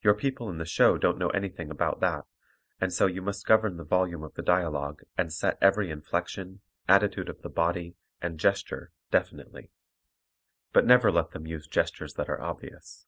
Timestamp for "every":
5.60-5.90